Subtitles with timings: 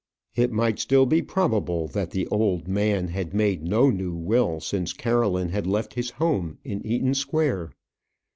[0.33, 4.93] It might still be probable that the old man had made no new will since
[4.93, 7.73] Caroline had left his home in Eaton Square.